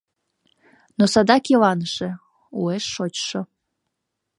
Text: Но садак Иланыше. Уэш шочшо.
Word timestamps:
Но 0.97 1.03
садак 1.13 1.45
Иланыше. 1.53 2.09
Уэш 2.61 2.83
шочшо. 2.93 3.41